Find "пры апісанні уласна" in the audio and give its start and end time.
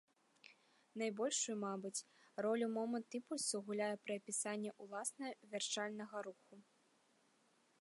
4.07-5.25